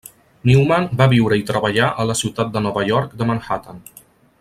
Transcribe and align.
Newman 0.49 0.87
va 1.01 1.07
viure 1.11 1.39
i 1.41 1.45
treballar 1.51 1.91
a 1.91 2.07
la 2.13 2.17
Ciutat 2.23 2.51
de 2.57 2.67
Nova 2.69 2.87
York 2.93 3.15
de 3.23 3.33
Manhattan. 3.33 3.89